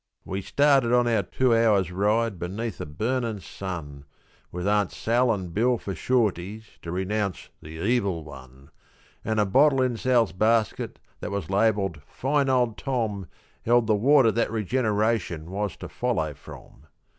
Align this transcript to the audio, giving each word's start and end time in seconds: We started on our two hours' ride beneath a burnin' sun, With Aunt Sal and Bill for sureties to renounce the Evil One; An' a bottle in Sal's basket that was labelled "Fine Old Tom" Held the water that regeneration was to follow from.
We 0.25 0.41
started 0.41 0.91
on 0.93 1.07
our 1.07 1.21
two 1.21 1.55
hours' 1.55 1.91
ride 1.91 2.39
beneath 2.39 2.81
a 2.81 2.87
burnin' 2.87 3.39
sun, 3.39 4.05
With 4.51 4.67
Aunt 4.67 4.91
Sal 4.91 5.31
and 5.31 5.53
Bill 5.53 5.77
for 5.77 5.93
sureties 5.93 6.79
to 6.81 6.91
renounce 6.91 7.49
the 7.61 7.69
Evil 7.85 8.23
One; 8.23 8.71
An' 9.23 9.37
a 9.37 9.45
bottle 9.45 9.79
in 9.79 9.97
Sal's 9.97 10.31
basket 10.31 10.97
that 11.19 11.29
was 11.29 11.51
labelled 11.51 12.01
"Fine 12.07 12.49
Old 12.49 12.79
Tom" 12.79 13.27
Held 13.61 13.85
the 13.85 13.93
water 13.93 14.31
that 14.31 14.49
regeneration 14.49 15.51
was 15.51 15.75
to 15.77 15.87
follow 15.87 16.33
from. 16.33 16.87